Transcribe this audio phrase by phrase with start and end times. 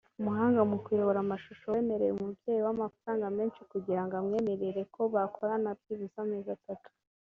[0.19, 6.17] umuhanga mu kuyobora amashusho wemereye umubyeyi we amafaranga menshi kugira ngo amwemerere ko bakorana byibuze
[6.25, 6.89] amezi atandatu